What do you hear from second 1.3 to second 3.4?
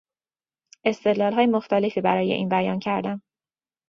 مختلفی برای این بیان کردم.